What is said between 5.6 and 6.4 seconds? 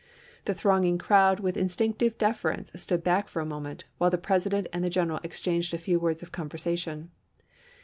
a few words of